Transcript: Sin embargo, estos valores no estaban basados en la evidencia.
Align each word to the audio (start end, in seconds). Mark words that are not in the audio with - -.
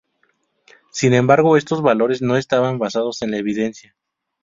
Sin 0.91 1.13
embargo, 1.13 1.57
estos 1.57 1.83
valores 1.83 2.23
no 2.23 2.35
estaban 2.35 2.79
basados 2.79 3.21
en 3.21 3.29
la 3.29 3.37
evidencia. 3.37 3.95